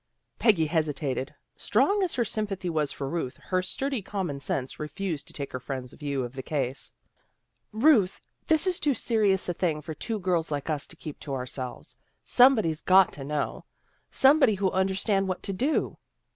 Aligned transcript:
Peggy 0.39 0.65
hesitated. 0.65 1.35
Strong 1.55 2.01
as 2.01 2.15
her 2.15 2.25
sympathy 2.25 2.71
was 2.71 2.91
for 2.91 3.07
Ruth, 3.07 3.37
her 3.37 3.61
sturdy 3.61 4.01
common 4.01 4.39
sense 4.39 4.79
refused 4.79 5.27
to 5.27 5.33
take 5.33 5.51
her 5.51 5.59
friend's 5.59 5.93
view 5.93 6.23
of 6.23 6.33
the 6.33 6.41
case." 6.41 6.91
Ruth, 7.71 8.19
this 8.47 8.65
is 8.65 8.79
too 8.79 8.95
serious 8.95 9.47
a 9.47 9.53
thing 9.53 9.79
for 9.79 9.93
two 9.93 10.17
girls 10.17 10.49
like 10.49 10.71
us 10.71 10.87
to 10.87 10.95
keep 10.95 11.19
to 11.19 11.35
ourselves. 11.35 11.95
Somebody's 12.23 12.81
got 12.81 13.13
to 13.13 13.23
know, 13.23 13.65
somebody 14.09 14.55
who'll 14.55 14.71
understand 14.71 15.27
what 15.27 15.43
to 15.43 15.53
do." 15.53 15.99